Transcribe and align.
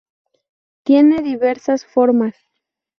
Tiene 0.83 1.21
diversas 1.21 1.85
formas. 1.85 2.33